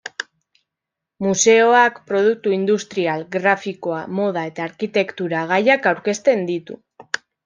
[1.25, 6.79] Museoak produktu-industrial, grafikoa, moda eta arkitektura gaiak aurkezten ditu.